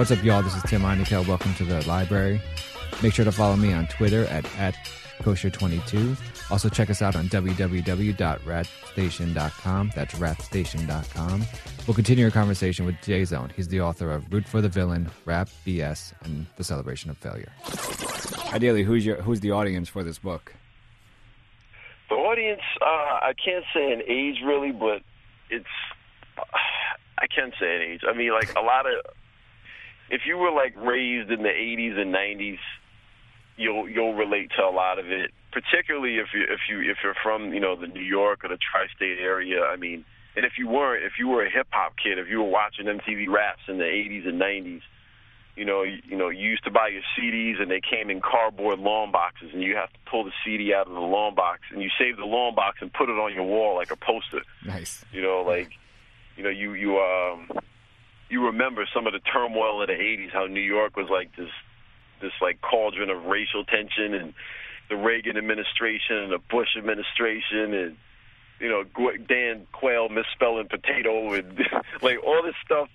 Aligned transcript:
What's 0.00 0.10
up, 0.10 0.24
y'all? 0.24 0.42
This 0.42 0.56
is 0.56 0.62
Tim 0.62 0.80
Einenkel. 0.80 1.28
Welcome 1.28 1.52
to 1.56 1.64
the 1.66 1.86
library. 1.86 2.40
Make 3.02 3.12
sure 3.12 3.26
to 3.26 3.32
follow 3.32 3.54
me 3.54 3.74
on 3.74 3.86
Twitter 3.88 4.24
at, 4.28 4.46
at 4.56 4.74
kosher22. 5.18 6.16
Also, 6.50 6.70
check 6.70 6.88
us 6.88 7.02
out 7.02 7.16
on 7.16 7.26
www.rapstation.com. 7.26 9.92
That's 9.94 10.14
rapstation.com. 10.14 11.44
We'll 11.86 11.94
continue 11.94 12.24
our 12.24 12.30
conversation 12.30 12.86
with 12.86 12.94
J 13.02 13.26
Zone. 13.26 13.52
He's 13.54 13.68
the 13.68 13.82
author 13.82 14.10
of 14.10 14.32
Root 14.32 14.48
for 14.48 14.62
the 14.62 14.70
Villain, 14.70 15.10
Rap, 15.26 15.50
BS, 15.66 16.14
and 16.24 16.46
The 16.56 16.64
Celebration 16.64 17.10
of 17.10 17.18
Failure. 17.18 17.52
Ideally, 18.54 18.84
who's 18.84 19.04
your 19.04 19.20
who's 19.20 19.40
the 19.40 19.50
audience 19.50 19.90
for 19.90 20.02
this 20.02 20.18
book? 20.18 20.54
The 22.08 22.14
audience, 22.14 22.62
uh, 22.80 22.86
I 22.86 23.34
can't 23.44 23.66
say 23.74 23.92
an 23.92 24.00
age 24.08 24.36
really, 24.42 24.72
but 24.72 25.02
it's 25.50 25.66
I 27.18 27.26
can't 27.26 27.52
say 27.60 27.76
an 27.76 27.82
age. 27.82 28.00
I 28.08 28.14
mean, 28.16 28.32
like 28.32 28.54
a 28.56 28.62
lot 28.62 28.86
of 28.86 28.94
if 30.10 30.22
you 30.26 30.36
were 30.36 30.50
like 30.50 30.74
raised 30.76 31.30
in 31.30 31.42
the 31.42 31.48
80s 31.48 31.98
and 31.98 32.14
90s, 32.14 32.58
you'll 33.56 33.88
you'll 33.88 34.14
relate 34.14 34.50
to 34.56 34.62
a 34.62 34.70
lot 34.70 34.98
of 34.98 35.06
it. 35.10 35.30
Particularly 35.52 36.16
if 36.16 36.28
you 36.34 36.42
if 36.42 36.60
you 36.68 36.80
if 36.90 36.98
you're 37.02 37.16
from 37.22 37.52
you 37.52 37.60
know 37.60 37.76
the 37.76 37.86
New 37.86 38.02
York 38.02 38.44
or 38.44 38.48
the 38.48 38.58
tri-state 38.58 39.18
area. 39.20 39.62
I 39.64 39.76
mean, 39.76 40.04
and 40.36 40.44
if 40.44 40.52
you 40.58 40.68
weren't, 40.68 41.04
if 41.04 41.12
you 41.18 41.28
were 41.28 41.44
a 41.44 41.50
hip 41.50 41.68
hop 41.70 41.94
kid, 42.02 42.18
if 42.18 42.28
you 42.28 42.38
were 42.38 42.50
watching 42.50 42.86
MTV 42.86 43.28
Raps 43.28 43.62
in 43.68 43.78
the 43.78 43.84
80s 43.84 44.28
and 44.28 44.40
90s, 44.40 44.82
you 45.56 45.64
know, 45.64 45.82
you, 45.82 45.98
you 46.04 46.16
know, 46.16 46.28
you 46.28 46.48
used 46.48 46.64
to 46.64 46.70
buy 46.70 46.88
your 46.88 47.02
CDs 47.18 47.60
and 47.60 47.70
they 47.70 47.80
came 47.80 48.10
in 48.10 48.20
cardboard 48.20 48.78
long 48.78 49.10
boxes, 49.10 49.50
and 49.52 49.62
you 49.62 49.76
have 49.76 49.92
to 49.92 49.98
pull 50.08 50.24
the 50.24 50.32
CD 50.44 50.72
out 50.72 50.86
of 50.86 50.94
the 50.94 51.00
long 51.00 51.34
box, 51.34 51.60
and 51.72 51.82
you 51.82 51.90
save 51.98 52.16
the 52.16 52.24
long 52.24 52.54
box 52.54 52.78
and 52.80 52.92
put 52.92 53.08
it 53.08 53.18
on 53.18 53.34
your 53.34 53.44
wall 53.44 53.76
like 53.76 53.90
a 53.90 53.96
poster. 53.96 54.42
Nice. 54.64 55.04
You 55.12 55.22
know, 55.22 55.42
like, 55.46 55.72
you 56.36 56.44
know, 56.44 56.50
you 56.50 56.74
you 56.74 56.98
um, 56.98 57.50
you 58.30 58.46
remember 58.46 58.86
some 58.94 59.06
of 59.06 59.12
the 59.12 59.18
turmoil 59.18 59.82
of 59.82 59.88
the 59.88 59.94
'80s, 59.94 60.30
how 60.32 60.46
New 60.46 60.60
York 60.60 60.96
was 60.96 61.08
like 61.10 61.34
this 61.36 61.50
this 62.22 62.32
like 62.40 62.60
cauldron 62.60 63.10
of 63.10 63.24
racial 63.26 63.64
tension, 63.64 64.14
and 64.14 64.34
the 64.88 64.96
Reagan 64.96 65.36
administration 65.36 66.16
and 66.16 66.32
the 66.32 66.38
Bush 66.38 66.76
administration, 66.76 67.74
and 67.74 67.96
you 68.60 68.68
know, 68.68 68.84
Dan 69.28 69.66
Quayle 69.72 70.08
misspelling 70.08 70.68
potato, 70.68 71.32
and 71.32 71.58
like 72.02 72.22
all 72.24 72.42
this 72.42 72.56
stuff 72.64 72.88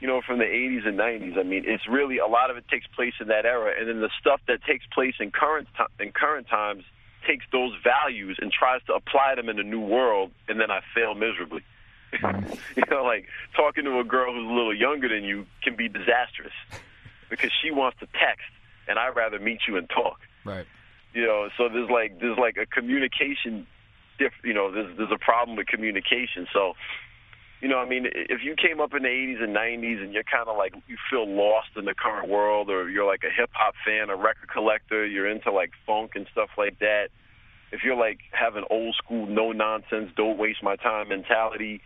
you 0.00 0.06
know, 0.06 0.22
from 0.26 0.38
the 0.38 0.44
80s 0.44 0.88
and 0.88 0.98
90s. 0.98 1.38
I 1.38 1.42
mean, 1.42 1.64
it's 1.66 1.86
really 1.86 2.18
a 2.18 2.26
lot 2.26 2.50
of 2.50 2.56
it 2.56 2.66
takes 2.68 2.86
place 2.86 3.12
in 3.20 3.28
that 3.28 3.44
era, 3.44 3.72
and 3.78 3.88
then 3.88 4.00
the 4.00 4.08
stuff 4.18 4.40
that 4.48 4.64
takes 4.64 4.86
place 4.86 5.14
in 5.20 5.30
current 5.30 5.68
in 6.00 6.10
current 6.12 6.48
times 6.48 6.84
takes 7.26 7.44
those 7.52 7.72
values 7.84 8.38
and 8.40 8.50
tries 8.50 8.82
to 8.84 8.94
apply 8.94 9.34
them 9.36 9.48
in 9.50 9.58
a 9.58 9.62
new 9.62 9.80
world, 9.80 10.30
and 10.48 10.58
then 10.58 10.70
I 10.70 10.80
fail 10.94 11.14
miserably. 11.14 11.62
you 12.76 12.82
know, 12.90 13.04
like 13.04 13.26
talking 13.56 13.84
to 13.84 13.98
a 13.98 14.04
girl 14.04 14.32
who's 14.32 14.48
a 14.48 14.52
little 14.52 14.74
younger 14.74 15.08
than 15.08 15.24
you 15.24 15.46
can 15.62 15.76
be 15.76 15.88
disastrous 15.88 16.52
because 17.28 17.50
she 17.62 17.70
wants 17.70 17.98
to 18.00 18.06
text, 18.06 18.50
and 18.88 18.98
I'd 18.98 19.14
rather 19.16 19.38
meet 19.38 19.60
you 19.68 19.76
and 19.76 19.88
talk. 19.88 20.18
Right. 20.44 20.66
You 21.14 21.26
know, 21.26 21.48
so 21.56 21.68
there's 21.68 21.90
like 21.90 22.20
there's 22.20 22.38
like 22.38 22.56
a 22.56 22.66
communication, 22.66 23.66
diff, 24.18 24.32
you 24.44 24.54
know, 24.54 24.72
there's 24.72 24.96
there's 24.96 25.12
a 25.12 25.18
problem 25.18 25.56
with 25.56 25.66
communication. 25.66 26.46
So 26.52 26.74
you 27.60 27.68
know, 27.68 27.78
I 27.78 27.86
mean, 27.86 28.06
if 28.06 28.42
you 28.42 28.54
came 28.56 28.80
up 28.80 28.94
in 28.94 29.02
the 29.02 29.08
80s 29.08 29.42
and 29.44 29.54
90s 29.54 30.02
and 30.02 30.14
you're 30.14 30.22
kind 30.22 30.48
of 30.48 30.56
like, 30.56 30.72
you 30.88 30.96
feel 31.10 31.28
lost 31.28 31.68
in 31.76 31.84
the 31.84 31.94
current 31.94 32.30
world, 32.30 32.70
or 32.70 32.88
you're 32.88 33.06
like 33.06 33.22
a 33.22 33.30
hip 33.30 33.50
hop 33.52 33.74
fan, 33.84 34.08
a 34.08 34.16
record 34.16 34.48
collector, 34.50 35.04
you're 35.06 35.28
into 35.28 35.52
like 35.52 35.72
funk 35.86 36.12
and 36.14 36.26
stuff 36.32 36.48
like 36.56 36.78
that, 36.78 37.08
if 37.72 37.84
you're 37.84 37.96
like 37.96 38.18
have 38.32 38.56
an 38.56 38.64
old 38.70 38.94
school, 38.96 39.26
no 39.26 39.52
nonsense, 39.52 40.10
don't 40.16 40.38
waste 40.38 40.62
my 40.62 40.76
time 40.76 41.08
mentality, 41.08 41.80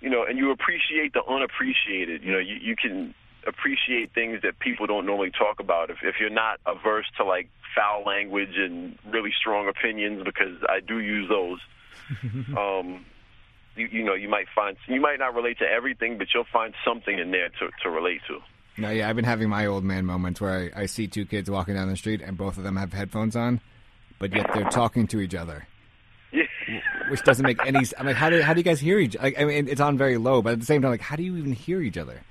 you 0.00 0.10
know, 0.10 0.24
and 0.24 0.38
you 0.38 0.50
appreciate 0.50 1.12
the 1.12 1.24
unappreciated, 1.24 2.22
you 2.22 2.32
know, 2.32 2.38
you, 2.38 2.56
you 2.60 2.76
can 2.76 3.14
appreciate 3.46 4.12
things 4.12 4.42
that 4.42 4.58
people 4.58 4.86
don't 4.86 5.06
normally 5.06 5.30
talk 5.30 5.60
about. 5.60 5.90
If, 5.90 5.98
if 6.02 6.16
you're 6.20 6.30
not 6.30 6.60
averse 6.66 7.06
to 7.16 7.24
like 7.24 7.48
foul 7.74 8.04
language 8.04 8.56
and 8.56 8.98
really 9.10 9.32
strong 9.38 9.68
opinions, 9.68 10.22
because 10.24 10.58
I 10.68 10.80
do 10.80 10.98
use 10.98 11.28
those. 11.28 11.60
um, 12.56 13.04
you, 13.76 13.88
you 13.88 14.04
know 14.04 14.14
you 14.14 14.28
might 14.28 14.46
find 14.54 14.76
you 14.86 15.00
might 15.00 15.18
not 15.18 15.34
relate 15.34 15.58
to 15.58 15.64
everything, 15.64 16.18
but 16.18 16.28
you'll 16.34 16.46
find 16.52 16.74
something 16.84 17.18
in 17.18 17.30
there 17.30 17.48
to 17.48 17.68
to 17.82 17.90
relate 17.90 18.20
to. 18.28 18.38
No, 18.78 18.90
yeah, 18.90 19.08
I've 19.08 19.16
been 19.16 19.24
having 19.24 19.48
my 19.48 19.66
old 19.66 19.84
man 19.84 20.04
moments 20.04 20.40
where 20.40 20.70
I, 20.74 20.82
I 20.82 20.86
see 20.86 21.08
two 21.08 21.24
kids 21.24 21.50
walking 21.50 21.74
down 21.74 21.88
the 21.88 21.96
street 21.96 22.20
and 22.20 22.36
both 22.36 22.58
of 22.58 22.64
them 22.64 22.76
have 22.76 22.92
headphones 22.92 23.34
on, 23.34 23.60
but 24.18 24.34
yet 24.34 24.50
they're 24.52 24.68
talking 24.68 25.06
to 25.08 25.20
each 25.20 25.34
other. 25.34 25.66
Which 27.10 27.22
doesn't 27.24 27.44
make 27.44 27.58
any. 27.64 27.80
I'm 27.98 28.06
like, 28.06 28.16
how 28.16 28.30
do 28.30 28.40
how 28.42 28.52
do 28.54 28.60
you 28.60 28.64
guys 28.64 28.80
hear 28.80 28.98
each? 28.98 29.16
Like, 29.18 29.38
I 29.38 29.44
mean, 29.44 29.68
it's 29.68 29.80
on 29.80 29.96
very 29.98 30.18
low, 30.18 30.42
but 30.42 30.52
at 30.54 30.60
the 30.60 30.66
same 30.66 30.82
time, 30.82 30.90
like, 30.90 31.00
how 31.00 31.16
do 31.16 31.22
you 31.22 31.36
even 31.36 31.52
hear 31.52 31.80
each 31.82 31.98
other? 31.98 32.22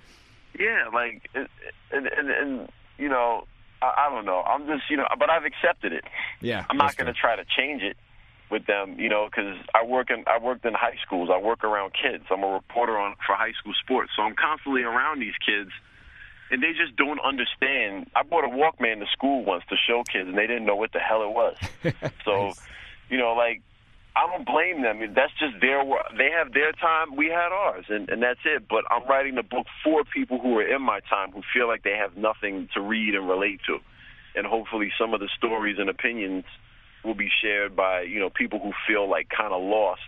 Yeah, 0.59 0.85
like, 0.93 1.29
and 1.33 1.47
and, 1.91 2.29
and 2.29 2.69
you 2.97 3.09
know, 3.09 3.45
I, 3.81 4.05
I 4.07 4.09
don't 4.09 4.25
know. 4.25 4.41
I'm 4.41 4.65
just 4.67 4.89
you 4.89 4.97
know, 4.97 5.07
but 5.19 5.29
I've 5.29 5.45
accepted 5.45 5.93
it. 5.93 6.03
Yeah, 6.41 6.65
I'm 6.69 6.77
not 6.77 6.95
going 6.97 7.07
to 7.07 7.13
try 7.13 7.35
to 7.35 7.43
change 7.57 7.81
it 7.81 7.97
with 8.51 8.67
them, 8.67 8.99
you 8.99 9.09
know, 9.09 9.25
because 9.25 9.57
I 9.73 9.83
work 9.85 10.09
in 10.09 10.23
I 10.27 10.37
worked 10.43 10.65
in 10.65 10.73
high 10.73 10.97
schools. 11.05 11.29
I 11.33 11.37
work 11.39 11.63
around 11.63 11.93
kids. 11.93 12.25
I'm 12.29 12.43
a 12.43 12.47
reporter 12.47 12.97
on 12.97 13.15
for 13.25 13.35
high 13.35 13.53
school 13.59 13.73
sports, 13.81 14.11
so 14.15 14.21
I'm 14.23 14.35
constantly 14.35 14.83
around 14.83 15.19
these 15.19 15.33
kids, 15.45 15.71
and 16.51 16.61
they 16.61 16.71
just 16.71 16.95
don't 16.95 17.19
understand. 17.19 18.09
I 18.15 18.23
brought 18.23 18.45
a 18.45 18.49
Walkman 18.49 18.99
to 18.99 19.07
school 19.11 19.43
once 19.43 19.63
to 19.69 19.75
show 19.75 20.03
kids, 20.03 20.27
and 20.29 20.37
they 20.37 20.47
didn't 20.47 20.65
know 20.65 20.75
what 20.75 20.91
the 20.93 20.99
hell 20.99 21.23
it 21.23 21.31
was. 21.31 21.57
so, 22.23 22.45
Nice. 22.47 22.61
you 23.09 23.17
know, 23.17 23.33
like 23.33 23.61
I 24.15 24.27
don't 24.27 24.45
blame 24.45 24.81
them. 24.81 24.99
That's 25.13 25.33
just 25.39 25.59
their 25.59 25.83
they 26.17 26.31
have 26.31 26.53
their 26.53 26.71
time, 26.71 27.15
we 27.15 27.27
had 27.27 27.51
ours, 27.51 27.85
and 27.89 28.09
and 28.09 28.21
that's 28.23 28.39
it. 28.45 28.63
But 28.69 28.83
I'm 28.89 29.07
writing 29.07 29.35
the 29.35 29.43
book 29.43 29.67
for 29.83 30.03
people 30.05 30.39
who 30.39 30.57
are 30.57 30.67
in 30.67 30.81
my 30.81 30.99
time 31.09 31.31
who 31.31 31.41
feel 31.53 31.67
like 31.67 31.83
they 31.83 31.97
have 31.97 32.15
nothing 32.15 32.69
to 32.73 32.81
read 32.81 33.15
and 33.15 33.27
relate 33.27 33.59
to, 33.67 33.79
and 34.35 34.47
hopefully 34.47 34.91
some 34.99 35.13
of 35.13 35.19
the 35.19 35.29
stories 35.37 35.77
and 35.79 35.89
opinions 35.89 36.45
will 37.03 37.15
be 37.15 37.29
shared 37.41 37.75
by 37.75 38.01
you 38.01 38.19
know 38.19 38.29
people 38.29 38.59
who 38.59 38.71
feel 38.87 39.09
like 39.09 39.27
kind 39.29 39.53
of 39.53 39.61
lost 39.61 40.01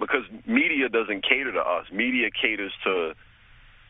because 0.00 0.24
media 0.46 0.88
doesn't 0.88 1.22
cater 1.22 1.52
to 1.52 1.60
us. 1.60 1.86
Media 1.92 2.28
caters 2.30 2.72
to 2.84 3.14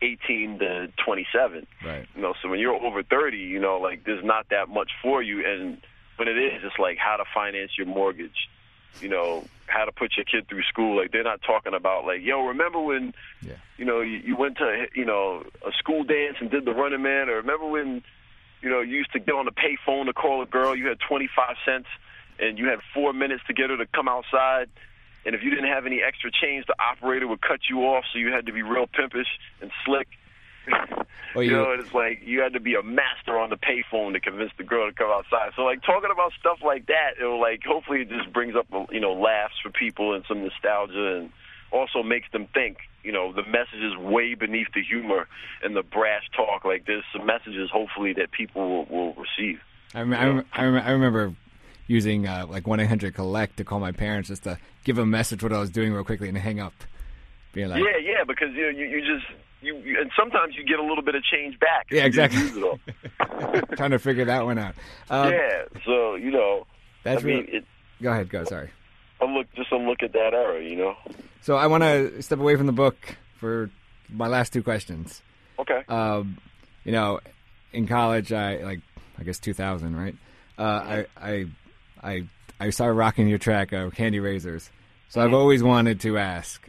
18 0.01 0.59
to 0.59 0.87
27. 1.03 1.67
Right. 1.83 2.07
You 2.15 2.21
know, 2.21 2.33
so 2.41 2.49
when 2.49 2.59
you're 2.59 2.73
over 2.75 3.03
30, 3.03 3.37
you 3.37 3.59
know, 3.59 3.77
like 3.77 4.03
there's 4.05 4.23
not 4.23 4.47
that 4.49 4.69
much 4.69 4.91
for 5.01 5.21
you, 5.23 5.43
and 5.45 5.77
when 6.17 6.27
it 6.27 6.37
is, 6.37 6.61
it's 6.63 6.79
like 6.79 6.97
how 6.97 7.17
to 7.17 7.23
finance 7.33 7.71
your 7.77 7.87
mortgage. 7.87 8.49
You 9.01 9.09
know, 9.09 9.45
how 9.67 9.85
to 9.85 9.91
put 9.91 10.15
your 10.15 10.25
kid 10.25 10.47
through 10.47 10.63
school. 10.63 10.97
Like 10.97 11.11
they're 11.11 11.23
not 11.23 11.41
talking 11.41 11.73
about 11.73 12.05
like, 12.05 12.21
yo, 12.23 12.45
remember 12.47 12.79
when, 12.79 13.13
Yeah. 13.41 13.53
you 13.77 13.85
know, 13.85 14.01
you, 14.01 14.17
you 14.23 14.35
went 14.35 14.57
to 14.57 14.85
you 14.95 15.05
know 15.05 15.43
a 15.65 15.71
school 15.77 16.03
dance 16.03 16.37
and 16.39 16.49
did 16.49 16.65
the 16.65 16.73
Running 16.73 17.01
Man, 17.01 17.29
or 17.29 17.35
remember 17.35 17.67
when, 17.67 18.03
you 18.61 18.69
know, 18.69 18.81
you 18.81 18.95
used 18.97 19.11
to 19.13 19.19
get 19.19 19.35
on 19.35 19.45
the 19.45 19.51
pay 19.51 19.77
phone 19.85 20.05
to 20.05 20.13
call 20.13 20.41
a 20.41 20.45
girl. 20.45 20.75
You 20.75 20.87
had 20.87 20.99
25 21.07 21.55
cents, 21.65 21.87
and 22.39 22.57
you 22.57 22.67
had 22.67 22.79
four 22.93 23.13
minutes 23.13 23.43
to 23.47 23.53
get 23.53 23.69
her 23.69 23.77
to 23.77 23.85
come 23.87 24.07
outside. 24.07 24.69
And 25.25 25.33
if 25.33 25.41
you 25.43 25.49
didn't 25.49 25.69
have 25.69 25.85
any 25.87 26.01
extra 26.01 26.29
change, 26.31 26.65
the 26.67 26.75
operator 26.79 27.27
would 27.27 27.41
cut 27.41 27.61
you 27.69 27.79
off, 27.81 28.05
so 28.13 28.19
you 28.19 28.31
had 28.31 28.45
to 28.45 28.53
be 28.53 28.61
real 28.61 28.85
pimpish 28.87 29.27
and 29.61 29.71
slick. 29.83 30.07
You, 31.35 31.41
you 31.41 31.51
know, 31.51 31.71
it's 31.77 31.93
like 31.93 32.21
you 32.23 32.41
had 32.41 32.53
to 32.53 32.59
be 32.59 32.75
a 32.75 32.83
master 32.83 33.37
on 33.37 33.49
the 33.49 33.57
payphone 33.57 34.13
to 34.13 34.19
convince 34.19 34.51
the 34.57 34.63
girl 34.63 34.89
to 34.89 34.95
come 34.95 35.09
outside. 35.09 35.51
So 35.55 35.63
like 35.63 35.83
talking 35.83 36.09
about 36.11 36.31
stuff 36.39 36.59
like 36.63 36.85
that, 36.87 37.15
it 37.19 37.25
will 37.25 37.41
like 37.41 37.61
hopefully 37.65 38.01
it 38.01 38.09
just 38.09 38.31
brings 38.31 38.55
up 38.55 38.67
you 38.91 38.99
know 38.99 39.13
laughs 39.13 39.55
for 39.61 39.69
people 39.69 40.13
and 40.13 40.23
some 40.27 40.43
nostalgia 40.43 41.17
and 41.17 41.31
also 41.71 42.03
makes 42.03 42.31
them 42.31 42.47
think. 42.53 42.77
You 43.03 43.11
know, 43.11 43.33
the 43.33 43.43
message 43.43 43.81
is 43.83 43.95
way 43.97 44.33
beneath 44.33 44.67
the 44.73 44.81
humor 44.81 45.27
and 45.61 45.75
the 45.75 45.83
brash 45.83 46.23
talk. 46.35 46.65
Like 46.65 46.85
there's 46.87 47.03
some 47.15 47.25
messages 47.25 47.69
hopefully 47.71 48.13
that 48.13 48.31
people 48.31 48.67
will, 48.67 48.85
will 48.85 49.13
receive. 49.13 49.59
I, 49.93 50.01
rem- 50.01 50.45
I, 50.53 50.63
rem- 50.63 50.83
I 50.85 50.91
remember 50.91 51.35
using 51.87 52.27
uh, 52.27 52.45
like 52.49 52.65
one 52.65 52.79
eight 52.79 52.87
hundred 52.87 53.13
collect 53.13 53.57
to 53.57 53.63
call 53.63 53.79
my 53.79 53.91
parents 53.91 54.29
just 54.29 54.43
to 54.43 54.57
give 54.83 54.97
a 54.97 55.05
message 55.05 55.43
what 55.43 55.53
I 55.53 55.59
was 55.59 55.69
doing 55.69 55.93
real 55.93 56.03
quickly 56.03 56.29
and 56.29 56.37
hang 56.37 56.59
up. 56.59 56.73
Being 57.55 57.69
like, 57.69 57.79
yeah, 57.79 57.97
yeah, 58.01 58.23
because 58.27 58.49
you 58.53 58.67
you, 58.67 58.85
you 58.85 58.99
just 58.99 59.25
you, 59.61 59.77
you, 59.77 59.99
and 59.99 60.11
sometimes 60.17 60.55
you 60.55 60.63
get 60.65 60.77
a 60.77 60.83
little 60.83 61.01
bit 61.03 61.15
of 61.15 61.23
change 61.23 61.57
back. 61.59 61.87
Yeah, 61.89 62.05
exactly. 62.05 62.41
Trying 63.75 63.91
to 63.91 63.99
figure 63.99 64.25
that 64.25 64.45
one 64.45 64.59
out. 64.59 64.75
Um, 65.09 65.31
yeah, 65.31 65.63
so 65.85 66.15
you 66.15 66.31
know, 66.31 66.67
that's 67.03 67.23
I 67.23 67.25
mean, 67.25 67.47
it, 67.49 67.65
go 68.01 68.11
ahead, 68.11 68.29
go. 68.29 68.43
Sorry. 68.43 68.69
I 69.21 69.25
look 69.25 69.47
just 69.55 69.71
a 69.71 69.77
look 69.77 70.03
at 70.03 70.11
that 70.13 70.33
era, 70.33 70.61
you 70.61 70.75
know. 70.75 70.95
So 71.41 71.55
I 71.55 71.67
want 71.67 71.83
to 71.83 72.21
step 72.21 72.39
away 72.39 72.55
from 72.57 72.65
the 72.65 72.73
book 72.73 72.97
for 73.39 73.71
my 74.09 74.27
last 74.27 74.51
two 74.51 74.61
questions. 74.61 75.21
Okay. 75.57 75.81
Um, 75.87 76.37
you 76.83 76.91
know, 76.91 77.21
in 77.71 77.87
college, 77.87 78.33
I 78.33 78.57
like 78.57 78.81
I 79.17 79.23
guess 79.23 79.39
2000, 79.39 79.95
right? 79.95 80.15
Uh, 80.57 80.61
I 80.61 81.05
I 81.17 81.45
I 82.03 82.27
I 82.59 82.69
started 82.69 82.93
rocking 82.93 83.27
your 83.27 83.37
track 83.39 83.71
of 83.71 83.93
Candy 83.95 84.19
Razors. 84.19 84.69
So 85.09 85.21
I've 85.21 85.33
always 85.33 85.63
wanted 85.63 86.01
to 86.01 86.17
ask, 86.17 86.67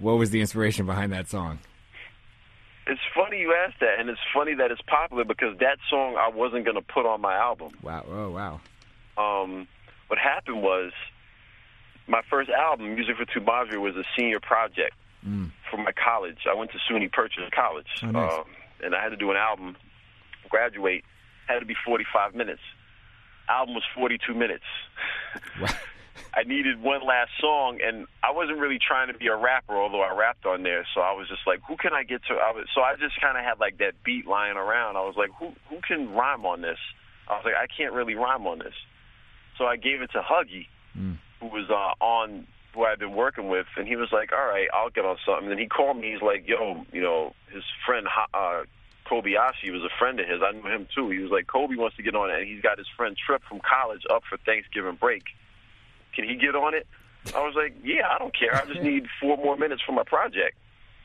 what 0.00 0.18
was 0.18 0.30
the 0.30 0.40
inspiration 0.40 0.86
behind 0.86 1.12
that 1.12 1.28
song? 1.28 1.58
It's 2.86 3.00
funny 3.14 3.38
you 3.40 3.54
asked 3.54 3.78
that, 3.80 4.00
and 4.00 4.08
it's 4.08 4.20
funny 4.34 4.54
that 4.54 4.70
it's 4.70 4.80
popular 4.82 5.24
because 5.24 5.56
that 5.60 5.78
song 5.88 6.16
I 6.18 6.28
wasn't 6.28 6.64
going 6.64 6.76
to 6.76 6.82
put 6.82 7.06
on 7.06 7.20
my 7.20 7.34
album. 7.34 7.70
Wow! 7.82 8.04
Oh, 8.10 8.30
wow! 8.30 8.60
Um, 9.16 9.68
what 10.08 10.18
happened 10.18 10.62
was 10.62 10.92
my 12.08 12.22
first 12.28 12.50
album, 12.50 12.94
Music 12.94 13.16
for 13.16 13.24
Tu 13.26 13.40
Madre, 13.40 13.78
was 13.78 13.94
a 13.94 14.02
senior 14.18 14.40
project 14.40 14.94
mm. 15.24 15.52
for 15.70 15.76
my 15.76 15.92
college. 15.92 16.38
I 16.50 16.54
went 16.54 16.72
to 16.72 16.78
SUNY 16.90 17.12
Purchase 17.12 17.44
College, 17.54 17.86
oh, 18.02 18.10
nice. 18.10 18.32
uh, 18.32 18.42
and 18.82 18.94
I 18.94 19.02
had 19.02 19.10
to 19.10 19.16
do 19.16 19.30
an 19.30 19.36
album. 19.36 19.76
Graduate 20.48 21.04
had 21.46 21.60
to 21.60 21.66
be 21.66 21.76
45 21.84 22.34
minutes. 22.34 22.60
Album 23.48 23.74
was 23.74 23.84
42 23.94 24.34
minutes. 24.34 24.64
I 26.32 26.44
needed 26.44 26.80
one 26.80 27.04
last 27.04 27.30
song, 27.40 27.80
and 27.84 28.06
I 28.22 28.30
wasn't 28.32 28.58
really 28.58 28.78
trying 28.78 29.12
to 29.12 29.18
be 29.18 29.26
a 29.26 29.36
rapper, 29.36 29.74
although 29.74 30.02
I 30.02 30.14
rapped 30.14 30.46
on 30.46 30.62
there. 30.62 30.86
So 30.94 31.00
I 31.00 31.12
was 31.12 31.28
just 31.28 31.42
like, 31.46 31.60
who 31.66 31.76
can 31.76 31.92
I 31.92 32.04
get 32.04 32.22
to? 32.28 32.34
I 32.34 32.52
was, 32.52 32.66
so 32.74 32.82
I 32.82 32.94
just 32.96 33.20
kind 33.20 33.36
of 33.36 33.44
had 33.44 33.58
like 33.58 33.78
that 33.78 33.94
beat 34.04 34.26
lying 34.26 34.56
around. 34.56 34.96
I 34.96 35.00
was 35.00 35.16
like, 35.16 35.30
who 35.38 35.52
who 35.68 35.80
can 35.86 36.12
rhyme 36.12 36.46
on 36.46 36.60
this? 36.60 36.78
I 37.28 37.34
was 37.34 37.42
like, 37.44 37.54
I 37.54 37.66
can't 37.66 37.92
really 37.92 38.14
rhyme 38.14 38.46
on 38.46 38.58
this. 38.58 38.74
So 39.58 39.64
I 39.64 39.76
gave 39.76 40.02
it 40.02 40.10
to 40.12 40.20
Huggy, 40.20 40.66
mm. 40.96 41.18
who 41.40 41.46
was 41.46 41.68
uh, 41.68 42.02
on 42.04 42.46
who 42.74 42.84
I'd 42.84 42.98
been 42.98 43.14
working 43.14 43.48
with, 43.48 43.66
and 43.76 43.86
he 43.86 43.96
was 43.96 44.08
like, 44.12 44.32
all 44.32 44.46
right, 44.46 44.68
I'll 44.72 44.90
get 44.90 45.04
on 45.04 45.16
something. 45.26 45.50
And 45.50 45.58
he 45.58 45.66
called 45.66 45.96
me. 45.96 46.12
He's 46.12 46.22
like, 46.22 46.46
yo, 46.46 46.86
you 46.92 47.02
know, 47.02 47.34
his 47.52 47.64
friend 47.84 48.06
uh, 48.32 48.62
Kobayashi 49.10 49.72
was 49.72 49.82
a 49.82 49.90
friend 49.98 50.20
of 50.20 50.28
his. 50.28 50.40
I 50.42 50.52
knew 50.52 50.62
him 50.62 50.86
too. 50.94 51.10
He 51.10 51.18
was 51.18 51.30
like, 51.30 51.48
Kobe 51.48 51.74
wants 51.74 51.96
to 51.96 52.02
get 52.02 52.14
on 52.14 52.30
it, 52.30 52.38
and 52.38 52.48
he's 52.48 52.62
got 52.62 52.78
his 52.78 52.86
friend 52.96 53.16
Trip 53.16 53.42
from 53.48 53.60
college 53.60 54.02
up 54.08 54.22
for 54.28 54.38
Thanksgiving 54.38 54.94
break. 54.94 55.24
Can 56.14 56.28
he 56.28 56.36
get 56.36 56.54
on 56.54 56.74
it? 56.74 56.86
I 57.34 57.40
was 57.40 57.54
like, 57.54 57.74
yeah, 57.84 58.08
I 58.10 58.18
don't 58.18 58.36
care. 58.36 58.54
I 58.54 58.66
just 58.66 58.82
need 58.82 59.06
four 59.20 59.36
more 59.36 59.56
minutes 59.56 59.82
for 59.86 59.92
my 59.92 60.04
project. 60.04 60.56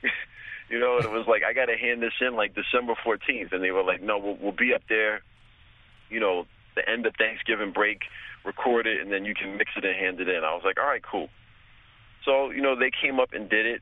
you 0.70 0.80
know, 0.80 0.98
and 0.98 1.06
it 1.06 1.12
was 1.12 1.28
like 1.28 1.44
I 1.44 1.54
got 1.54 1.66
to 1.66 1.78
hand 1.78 2.02
this 2.02 2.14
in 2.22 2.36
like 2.36 2.56
December 2.56 2.94
14th, 3.06 3.52
and 3.52 3.64
they 3.64 3.72
were 3.72 3.84
like, 3.84 4.02
no, 4.02 4.18
we'll, 4.18 4.38
we'll 4.42 4.52
be 4.52 4.74
up 4.74 4.82
there. 4.90 5.22
You 6.10 6.20
know, 6.20 6.46
the 6.76 6.88
end 6.88 7.06
of 7.06 7.14
Thanksgiving 7.18 7.72
break, 7.72 8.02
record 8.44 8.88
it, 8.88 9.02
and 9.02 9.12
then 9.12 9.26
you 9.26 9.34
can 9.34 9.58
mix 9.58 9.72
it 9.76 9.86
and 9.86 9.96
hand 9.96 10.20
it 10.20 10.30
in. 10.30 10.44
I 10.44 10.54
was 10.54 10.64
like, 10.64 10.80
all 10.80 10.86
right, 10.88 11.04
cool. 11.04 11.30
So 12.24 12.52
you 12.52 12.62
know, 12.62 12.76
they 12.78 12.92
came 12.92 13.20
up 13.20 13.30
and 13.34 13.50
did 13.50 13.66
it. 13.66 13.82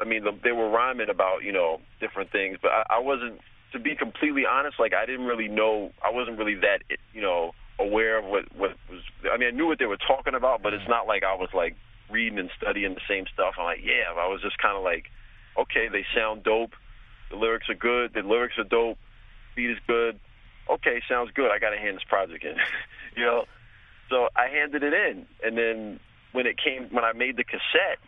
I 0.00 0.04
mean, 0.04 0.24
they 0.42 0.52
were 0.52 0.68
rhyming 0.68 1.08
about 1.08 1.42
you 1.42 1.52
know 1.52 1.80
different 2.00 2.30
things, 2.30 2.58
but 2.60 2.70
I, 2.70 2.96
I 2.96 2.98
wasn't. 3.00 3.40
To 3.72 3.80
be 3.80 3.96
completely 3.96 4.44
honest, 4.46 4.78
like 4.78 4.94
I 4.94 5.04
didn't 5.04 5.26
really 5.26 5.48
know. 5.48 5.90
I 6.04 6.12
wasn't 6.12 6.38
really 6.38 6.54
that 6.56 6.82
you 7.12 7.20
know 7.20 7.52
aware 7.78 8.18
of 8.18 8.24
what 8.24 8.44
what 8.56 8.76
was. 8.90 9.00
I 9.32 9.36
mean, 9.36 9.48
I 9.48 9.56
knew 9.56 9.66
what 9.66 9.78
they 9.78 9.86
were 9.86 9.98
talking 9.98 10.34
about, 10.34 10.62
but 10.62 10.74
it's 10.74 10.88
not 10.88 11.06
like 11.06 11.22
I 11.24 11.34
was 11.34 11.50
like 11.54 11.76
reading 12.10 12.38
and 12.38 12.50
studying 12.56 12.94
the 12.94 13.00
same 13.08 13.24
stuff. 13.32 13.54
I'm 13.58 13.64
like, 13.64 13.80
yeah. 13.82 14.12
I 14.16 14.28
was 14.28 14.40
just 14.42 14.58
kind 14.58 14.76
of 14.76 14.84
like, 14.84 15.06
okay, 15.58 15.88
they 15.90 16.04
sound 16.14 16.44
dope. 16.44 16.72
The 17.30 17.36
lyrics 17.36 17.68
are 17.68 17.74
good. 17.74 18.12
The 18.14 18.22
lyrics 18.22 18.58
are 18.58 18.64
dope. 18.64 18.98
Beat 19.56 19.70
is 19.70 19.78
good. 19.86 20.18
Okay, 20.68 21.02
sounds 21.08 21.30
good. 21.34 21.50
I 21.50 21.58
got 21.58 21.70
to 21.70 21.78
hand 21.78 21.96
this 21.96 22.04
project 22.04 22.44
in. 22.44 22.56
you 23.16 23.24
know, 23.24 23.44
so 24.10 24.28
I 24.36 24.48
handed 24.48 24.82
it 24.82 24.92
in, 24.92 25.26
and 25.42 25.56
then 25.56 26.00
when 26.32 26.46
it 26.46 26.56
came, 26.62 26.88
when 26.90 27.04
I 27.04 27.12
made 27.12 27.36
the 27.36 27.44
cassette 27.44 28.00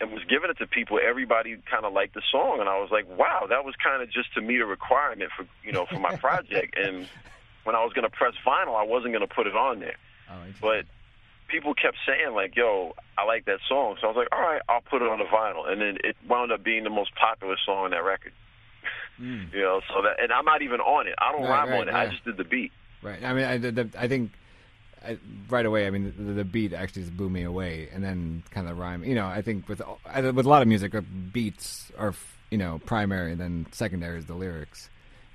and 0.00 0.12
was 0.12 0.22
giving 0.28 0.50
it 0.50 0.58
to 0.58 0.66
people, 0.66 0.98
everybody 1.02 1.56
kind 1.70 1.84
of 1.84 1.92
liked 1.92 2.14
the 2.14 2.22
song, 2.30 2.58
and 2.60 2.68
I 2.68 2.78
was 2.80 2.90
like, 2.90 3.06
wow, 3.18 3.46
that 3.48 3.64
was 3.64 3.74
kind 3.82 4.02
of 4.02 4.10
just 4.10 4.32
to 4.34 4.40
meet 4.40 4.60
a 4.60 4.66
requirement 4.66 5.30
for 5.36 5.46
you 5.64 5.72
know 5.72 5.86
for 5.86 5.98
my 5.98 6.16
project. 6.26 6.76
and 6.78 7.08
when 7.64 7.76
I 7.76 7.84
was 7.84 7.92
going 7.92 8.08
to 8.08 8.14
press 8.14 8.34
vinyl, 8.46 8.76
I 8.78 8.84
wasn't 8.84 9.12
going 9.12 9.26
to 9.26 9.32
put 9.32 9.46
it 9.46 9.54
on 9.54 9.80
there. 9.80 9.96
Oh, 10.30 10.34
but 10.60 10.84
people 11.48 11.74
kept 11.74 11.96
saying 12.06 12.34
like, 12.34 12.56
"Yo, 12.56 12.94
I 13.18 13.24
like 13.24 13.44
that 13.46 13.58
song," 13.68 13.96
so 14.00 14.06
I 14.06 14.10
was 14.10 14.16
like, 14.16 14.28
"All 14.32 14.40
right, 14.40 14.62
I'll 14.68 14.80
put 14.80 15.02
it 15.02 15.08
on 15.08 15.18
the 15.18 15.24
vinyl," 15.24 15.70
and 15.70 15.80
then 15.80 15.98
it 16.04 16.16
wound 16.28 16.52
up 16.52 16.62
being 16.62 16.84
the 16.84 16.90
most 16.90 17.14
popular 17.14 17.56
song 17.64 17.84
on 17.84 17.90
that 17.90 18.04
record. 18.04 18.32
Mm. 19.20 19.52
You 19.52 19.60
know, 19.60 19.80
so 19.88 20.02
that 20.02 20.22
and 20.22 20.32
I'm 20.32 20.44
not 20.44 20.62
even 20.62 20.80
on 20.80 21.06
it. 21.06 21.14
I 21.18 21.32
don't 21.32 21.42
right, 21.42 21.50
rhyme 21.50 21.68
right, 21.70 21.80
on 21.80 21.88
it. 21.88 21.92
Right. 21.92 22.08
I 22.08 22.10
just 22.10 22.24
did 22.24 22.36
the 22.36 22.44
beat. 22.44 22.72
Right. 23.02 23.22
I 23.22 23.32
mean, 23.32 23.44
I, 23.44 23.58
the, 23.58 23.88
I 23.98 24.08
think 24.08 24.32
I, 25.04 25.18
right 25.48 25.66
away. 25.66 25.86
I 25.86 25.90
mean, 25.90 26.14
the, 26.16 26.32
the, 26.32 26.44
beat 26.44 26.72
actually 26.72 27.02
just 27.02 27.16
blew 27.16 27.28
me 27.28 27.42
away, 27.42 27.88
and 27.92 28.04
then 28.04 28.42
kind 28.50 28.68
of 28.68 28.78
rhyme. 28.78 29.04
You 29.04 29.14
know, 29.14 29.26
I 29.26 29.42
think 29.42 29.68
with 29.68 29.82
with 30.06 30.46
a 30.46 30.48
lot 30.48 30.62
of 30.62 30.68
music, 30.68 30.94
beats 31.32 31.90
are 31.98 32.14
you 32.50 32.58
know 32.58 32.80
primary, 32.86 33.32
and 33.32 33.40
then 33.40 33.66
secondary 33.72 34.18
is 34.18 34.26
the 34.26 34.34
lyrics. 34.34 34.88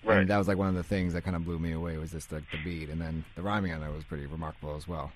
Right. 0.05 0.19
And 0.19 0.29
that 0.29 0.37
was 0.37 0.47
like 0.47 0.57
one 0.57 0.67
of 0.67 0.75
the 0.75 0.83
things 0.83 1.13
that 1.13 1.23
kind 1.23 1.35
of 1.35 1.45
blew 1.45 1.57
me 1.57 1.71
away 1.71 1.97
was 1.97 2.11
just 2.11 2.31
like 2.31 2.43
the 2.51 2.57
beat, 2.63 2.89
and 2.89 3.01
then 3.01 3.25
the 3.35 3.41
rhyming 3.41 3.73
on 3.73 3.81
it 3.81 3.91
was 3.91 4.03
pretty 4.03 4.27
remarkable 4.27 4.75
as 4.75 4.87
well. 4.87 5.11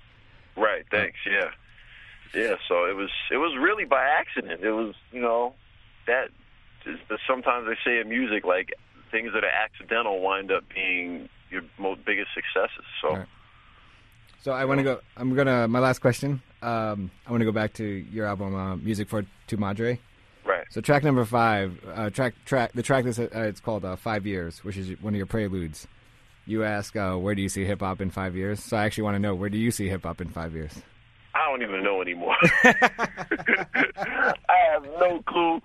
Right. 0.58 0.84
Thanks. 0.90 1.18
Yeah. 1.26 1.52
Yeah. 2.34 2.56
So 2.68 2.86
it 2.86 2.96
was 2.96 3.10
it 3.32 3.38
was 3.38 3.56
really 3.60 3.86
by 3.86 4.04
accident. 4.04 4.64
It 4.64 4.72
was 4.72 4.96
you 5.12 5.22
know 5.22 5.54
that 6.08 6.30
sometimes 7.28 7.68
they 7.68 7.78
say 7.86 8.00
in 8.00 8.10
music 8.10 8.46
like 8.46 8.74
things 9.12 9.32
that 9.34 9.44
are 9.44 9.50
accidental 9.50 10.22
wind 10.22 10.52
up 10.52 10.64
being 10.74 11.30
your 11.50 11.62
most 11.78 12.04
biggest 12.06 12.30
successes. 12.34 12.86
So. 13.02 13.16
Right. 13.16 13.28
So 14.42 14.54
I 14.54 14.64
want 14.66 14.80
to 14.80 14.84
go. 14.84 15.00
I'm 15.18 15.36
gonna. 15.36 15.68
My 15.68 15.80
last 15.80 16.00
question. 16.00 16.42
Um, 16.62 17.12
I 17.28 17.32
want 17.32 17.42
to 17.42 17.46
go 17.46 17.52
back 17.52 17.74
to 17.74 17.84
your 17.84 18.26
album, 18.26 18.56
uh, 18.56 18.78
"Music 18.78 19.10
for 19.10 19.26
Tu 19.48 19.58
Madre." 19.58 20.00
So 20.70 20.82
track 20.82 21.04
number 21.04 21.26
five, 21.26 21.80
uh, 21.92 22.12
track 22.12 22.36
track 22.46 22.74
the 22.74 22.84
track 22.84 23.06
that's 23.06 23.18
uh, 23.18 23.28
it's 23.34 23.60
called 23.60 23.84
uh, 23.84 23.96
Five 23.96 24.28
Years, 24.28 24.64
which 24.64 24.78
is 24.78 25.02
one 25.02 25.16
of 25.16 25.18
your 25.18 25.26
preludes. 25.26 25.88
You 26.46 26.64
ask, 26.64 26.96
uh, 26.96 27.16
where 27.16 27.34
do 27.34 27.42
you 27.42 27.50
see 27.50 27.66
hip 27.66 27.80
hop 27.80 28.02
in 28.02 28.12
five 28.12 28.36
years? 28.36 28.64
So 28.64 28.78
I 28.78 28.86
actually 28.86 29.04
want 29.04 29.16
to 29.16 29.20
know, 29.20 29.36
where 29.36 29.50
do 29.50 29.58
you 29.58 29.72
see 29.72 29.88
hip 29.88 30.04
hop 30.04 30.22
in 30.22 30.30
five 30.30 30.54
years? 30.54 30.74
I 31.34 31.50
don't 31.50 31.62
even 31.64 31.84
know 31.84 32.02
anymore. 32.02 32.36
I 32.64 34.34
have 34.72 34.84
no 35.00 35.22
clue. 35.28 35.62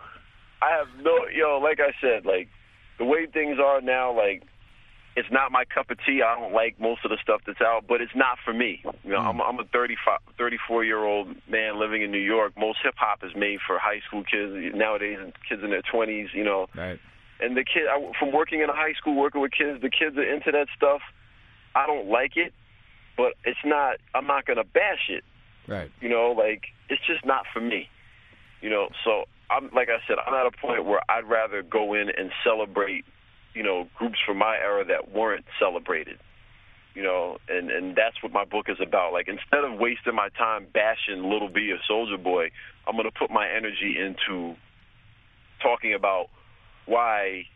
I 0.62 0.70
have 0.70 0.88
no, 1.02 1.26
yo, 1.34 1.58
like 1.62 1.80
I 1.80 1.92
said, 2.00 2.24
like 2.24 2.48
the 2.98 3.04
way 3.04 3.26
things 3.26 3.58
are 3.62 3.80
now, 3.82 4.16
like 4.16 4.42
it's 5.16 5.28
not 5.30 5.52
my 5.52 5.64
cup 5.64 5.90
of 5.90 5.98
tea. 6.04 6.22
I 6.22 6.38
don't 6.38 6.52
like 6.52 6.80
most 6.80 7.04
of 7.04 7.10
the 7.10 7.18
stuff 7.22 7.42
that's 7.46 7.60
out, 7.60 7.84
but 7.86 8.00
it's 8.00 8.14
not 8.16 8.38
for 8.44 8.52
me. 8.52 8.82
You 9.04 9.12
know, 9.12 9.18
mm. 9.18 9.26
I'm, 9.26 9.40
I'm 9.40 9.58
a 9.60 9.64
35, 9.64 10.18
34 10.36 10.84
year 10.84 11.04
old 11.04 11.28
man 11.48 11.78
living 11.78 12.02
in 12.02 12.10
New 12.10 12.18
York. 12.18 12.52
Most 12.58 12.78
hip 12.82 12.94
hop 12.96 13.22
is 13.22 13.30
made 13.36 13.60
for 13.64 13.78
high 13.78 14.00
school 14.06 14.24
kids 14.24 14.52
nowadays, 14.74 15.18
and 15.20 15.32
kids 15.48 15.62
in 15.62 15.70
their 15.70 15.82
20s. 15.82 16.34
You 16.34 16.44
know, 16.44 16.66
right. 16.74 16.98
And 17.40 17.56
the 17.56 17.64
kid, 17.64 17.84
I, 17.90 18.12
from 18.18 18.32
working 18.32 18.60
in 18.60 18.70
a 18.70 18.74
high 18.74 18.94
school, 18.94 19.14
working 19.14 19.40
with 19.40 19.52
kids, 19.52 19.80
the 19.82 19.90
kids 19.90 20.16
are 20.16 20.22
into 20.22 20.50
that 20.50 20.66
stuff. 20.76 21.00
I 21.74 21.86
don't 21.86 22.08
like 22.08 22.36
it, 22.36 22.52
but 23.16 23.34
it's 23.44 23.58
not. 23.64 23.98
I'm 24.14 24.26
not 24.26 24.46
gonna 24.46 24.64
bash 24.64 25.08
it. 25.08 25.24
Right. 25.68 25.92
You 26.00 26.08
know, 26.08 26.34
like 26.36 26.64
it's 26.88 27.02
just 27.06 27.24
not 27.24 27.44
for 27.52 27.60
me. 27.60 27.88
You 28.60 28.70
know, 28.70 28.88
so 29.04 29.24
I'm 29.48 29.70
like 29.74 29.88
I 29.90 29.98
said, 30.08 30.16
I'm 30.26 30.34
at 30.34 30.46
a 30.46 30.50
point 30.50 30.84
where 30.84 31.00
I'd 31.08 31.28
rather 31.28 31.62
go 31.62 31.94
in 31.94 32.08
and 32.10 32.32
celebrate 32.42 33.04
you 33.54 33.62
know, 33.62 33.88
groups 33.96 34.18
from 34.26 34.38
my 34.38 34.56
era 34.56 34.84
that 34.86 35.12
weren't 35.12 35.44
celebrated. 35.58 36.18
You 36.94 37.02
know, 37.02 37.38
and 37.48 37.70
and 37.70 37.96
that's 37.96 38.22
what 38.22 38.32
my 38.32 38.44
book 38.44 38.66
is 38.68 38.78
about. 38.80 39.12
Like 39.12 39.26
instead 39.28 39.64
of 39.64 39.78
wasting 39.80 40.14
my 40.14 40.28
time 40.38 40.66
bashing 40.72 41.28
Lil 41.28 41.48
B 41.48 41.72
or 41.72 41.78
Soulja 41.90 42.22
Boy, 42.22 42.50
I'm 42.86 42.94
going 42.94 43.10
to 43.10 43.18
put 43.18 43.30
my 43.30 43.48
energy 43.48 43.96
into 43.98 44.54
talking 45.60 45.94
about 45.94 46.26
why 46.86 47.46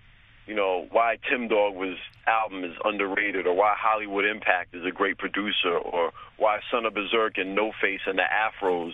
you 0.49 0.55
know, 0.55 0.87
why 0.91 1.19
Tim 1.31 1.47
Dog 1.47 1.75
was 1.75 1.99
album 2.27 2.65
is 2.65 2.73
underrated, 2.83 3.47
or 3.47 3.55
why 3.55 3.75
Hollywood 3.77 4.25
Impact 4.25 4.75
is 4.75 4.83
a 4.87 4.91
great 4.91 5.19
producer, 5.19 5.77
or 5.77 6.11
why 6.39 6.61
Son 6.71 6.87
of 6.87 6.95
Bazerk 6.95 7.39
and 7.39 7.55
No 7.55 7.71
Face 7.83 8.01
and 8.07 8.19
the 8.19 8.23
Afros 8.25 8.93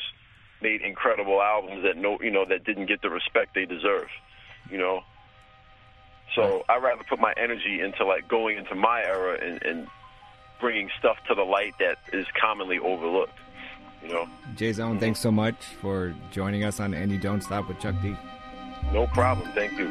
made 0.60 0.82
incredible 0.82 1.40
albums 1.40 1.84
that 1.84 1.96
no, 1.96 2.18
you 2.20 2.32
know, 2.32 2.44
that 2.48 2.64
didn't 2.64 2.86
get 2.86 3.02
the 3.02 3.08
respect 3.08 3.54
they 3.54 3.66
deserve. 3.66 4.08
You 4.68 4.78
know, 4.78 5.00
So 6.34 6.64
I'd 6.68 6.82
rather 6.82 7.02
put 7.04 7.20
my 7.20 7.32
energy 7.36 7.80
into 7.80 8.04
like 8.04 8.28
going 8.28 8.58
into 8.58 8.74
my 8.74 9.02
era 9.02 9.38
and, 9.40 9.62
and 9.62 9.88
bringing 10.60 10.90
stuff 10.98 11.16
to 11.28 11.34
the 11.34 11.42
light 11.42 11.74
that 11.78 11.98
is 12.12 12.26
commonly 12.40 12.78
overlooked. 12.78 13.38
You 14.02 14.08
know. 14.12 14.28
J 14.56 14.72
Zone, 14.72 14.92
mm-hmm. 14.92 15.00
thanks 15.00 15.20
so 15.20 15.30
much 15.30 15.56
for 15.80 16.14
joining 16.30 16.64
us 16.64 16.80
on 16.80 16.92
And 16.92 17.10
You 17.10 17.18
Don't 17.18 17.42
Stop 17.42 17.68
with 17.68 17.80
Chuck 17.80 17.94
D. 18.02 18.16
No 18.92 19.06
problem. 19.08 19.50
Thank 19.54 19.78
you. 19.78 19.90